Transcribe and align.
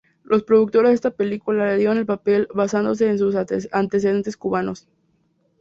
Los 0.23 0.41
productores 0.41 0.89
de 0.89 0.93
esta 0.95 1.11
película 1.11 1.67
le 1.67 1.77
dieron 1.77 1.99
el 1.99 2.07
papel 2.07 2.47
basándose 2.55 3.07
en 3.07 3.19
sus 3.19 3.35
antecedentes 3.71 4.35
cubanos. 4.35 4.87